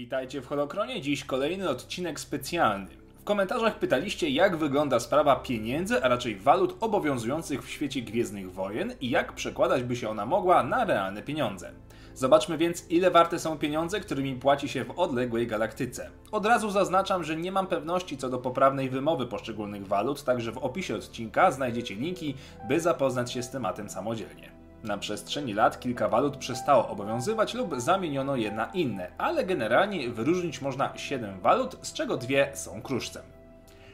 [0.00, 2.86] Witajcie w Holokronie, dziś kolejny odcinek specjalny.
[3.20, 8.92] W komentarzach pytaliście, jak wygląda sprawa pieniędzy, a raczej walut obowiązujących w świecie Gwiezdnych Wojen
[9.00, 11.72] i jak przekładać by się ona mogła na realne pieniądze.
[12.14, 16.10] Zobaczmy więc, ile warte są pieniądze, którymi płaci się w odległej galaktyce.
[16.32, 20.58] Od razu zaznaczam, że nie mam pewności co do poprawnej wymowy poszczególnych walut, także w
[20.58, 22.34] opisie odcinka znajdziecie linki,
[22.68, 24.59] by zapoznać się z tematem samodzielnie.
[24.84, 30.60] Na przestrzeni lat kilka walut przestało obowiązywać lub zamieniono je na inne, ale generalnie wyróżnić
[30.60, 33.22] można 7 walut, z czego dwie są kruszcem.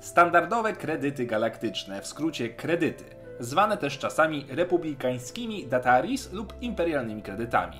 [0.00, 3.04] Standardowe kredyty galaktyczne, w skrócie kredyty,
[3.40, 7.76] zwane też czasami republikańskimi dataris lub imperialnymi kredytami.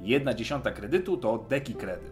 [0.00, 2.10] Jedna dziesiąta kredytu to deki kredy.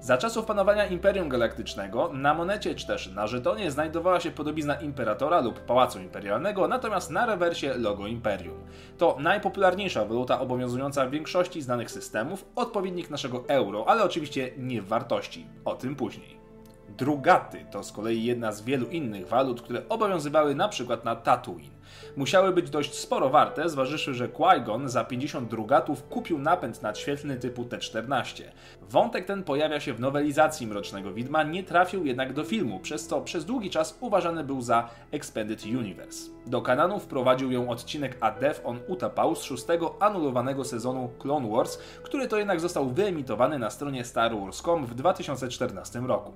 [0.00, 5.40] Za czasów panowania Imperium Galaktycznego na monecie czy też na żetonie znajdowała się podobizna imperatora
[5.40, 8.64] lub pałacu imperialnego, natomiast na rewersie logo Imperium.
[8.98, 14.88] To najpopularniejsza waluta obowiązująca w większości znanych systemów, odpowiednik naszego euro, ale oczywiście nie w
[14.88, 15.46] wartości.
[15.64, 16.47] O tym później.
[16.88, 21.78] Drugaty to z kolei jedna z wielu innych walut, które obowiązywały przykład na Tatooine
[22.16, 27.64] musiały być dość sporo warte, zważywszy, że Qui-Gon za 50 drugatów kupił napęd nadświetlny typu
[27.64, 28.42] T-14.
[28.82, 33.20] Wątek ten pojawia się w nowelizacji Mrocznego Widma, nie trafił jednak do filmu, przez co
[33.20, 36.30] przez długi czas uważany był za Expanded Universe.
[36.46, 41.78] Do kananu wprowadził ją odcinek A Death on Utapau z szóstego anulowanego sezonu Clone Wars,
[42.02, 46.32] który to jednak został wyemitowany na stronie Star Wars.com w 2014 roku.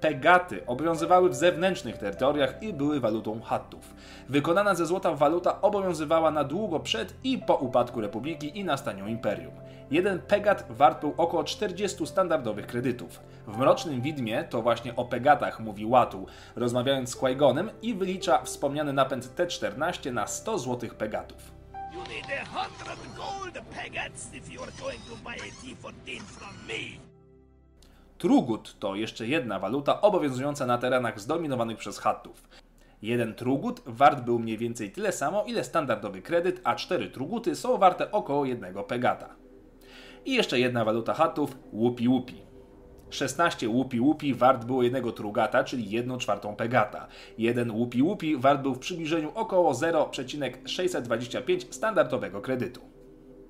[0.00, 3.94] Pegaty obowiązywały w zewnętrznych terytoriach i były walutą Hattów.
[4.28, 9.52] Wykonana ze złota waluta obowiązywała na długo przed i po upadku Republiki i nastaniu Imperium.
[9.90, 13.20] Jeden pegat wart był około 40 standardowych kredytów.
[13.46, 17.36] W Mrocznym Widmie to właśnie o pegatach mówi Łatu, rozmawiając z qui
[17.82, 21.60] i wylicza wspomniany napęd T-14 na 100 złotych pegatów.
[21.92, 27.09] You need a hundred gold pegats if you're going to buy a T-14 from me.
[28.20, 32.48] Trugut to jeszcze jedna waluta obowiązująca na terenach zdominowanych przez Hattów.
[33.02, 37.78] Jeden trugut wart był mniej więcej tyle samo, ile standardowy kredyt, a cztery truguty są
[37.78, 39.36] warte około jednego pegata.
[40.24, 42.42] I jeszcze jedna waluta Hattów, łupi łupi.
[43.10, 47.06] 16 łupi łupi wart było jednego trugata, czyli 1 czwartą pegata.
[47.38, 52.89] Jeden łupi łupi wart był w przybliżeniu około 0,625 standardowego kredytu.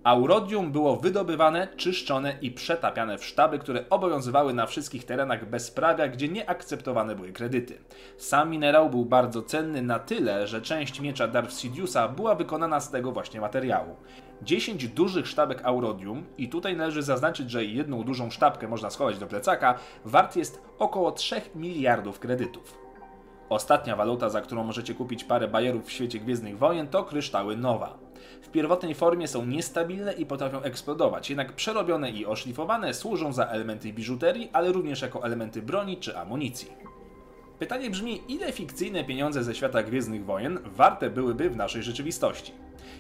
[0.05, 6.29] Aurodium było wydobywane, czyszczone i przetapiane w sztaby, które obowiązywały na wszystkich terenach bezprawia, gdzie
[6.29, 7.79] nie akceptowane były kredyty.
[8.17, 12.91] Sam minerał był bardzo cenny na tyle, że część miecza Darth Sidious'a była wykonana z
[12.91, 13.97] tego właśnie materiału.
[14.43, 19.27] 10 dużych sztabek Aurodium, i tutaj należy zaznaczyć, że jedną dużą sztabkę można schować do
[19.27, 19.75] plecaka,
[20.05, 22.90] wart jest około 3 miliardów kredytów.
[23.51, 27.99] Ostatnia waluta, za którą możecie kupić parę bajerów w świecie Gwiezdnych Wojen, to kryształy Nowa.
[28.43, 33.93] W pierwotnej formie są niestabilne i potrafią eksplodować, jednak przerobione i oszlifowane służą za elementy
[33.93, 36.90] biżuterii, ale również jako elementy broni czy amunicji.
[37.61, 42.53] Pytanie brzmi, ile fikcyjne pieniądze ze świata Gwiezdnych Wojen warte byłyby w naszej rzeczywistości?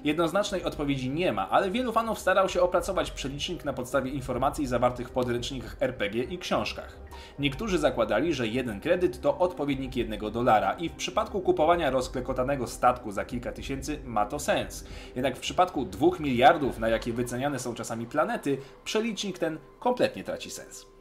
[0.05, 5.09] Jednoznacznej odpowiedzi nie ma, ale wielu fanów starał się opracować przelicznik na podstawie informacji zawartych
[5.09, 6.99] w podręcznikach RPG i książkach.
[7.39, 13.13] Niektórzy zakładali, że jeden kredyt to odpowiednik jednego dolara i w przypadku kupowania rozklekotanego statku
[13.13, 14.85] za kilka tysięcy ma to sens.
[15.17, 20.51] Jednak w przypadku dwóch miliardów, na jakie wyceniane są czasami planety, przelicznik ten kompletnie traci
[20.51, 21.00] sens.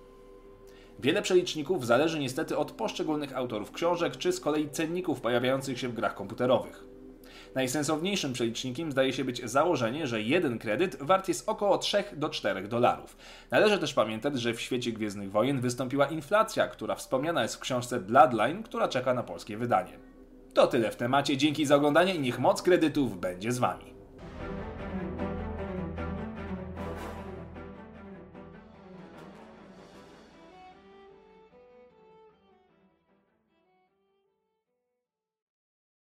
[1.02, 5.94] Wiele przeliczników zależy niestety od poszczególnych autorów książek, czy z kolei cenników pojawiających się w
[5.94, 6.84] grach komputerowych.
[7.56, 12.68] Najsensowniejszym przelicznikiem zdaje się być założenie, że jeden kredyt wart jest około 3 do 4
[12.68, 13.18] dolarów.
[13.52, 18.00] Należy też pamiętać, że w świecie Gwiezdnych Wojen wystąpiła inflacja, która wspomniana jest w książce
[18.00, 20.00] Bloodline, która czeka na polskie wydanie.
[20.54, 23.99] To tyle w temacie, dzięki za oglądanie i niech moc kredytów będzie z Wami.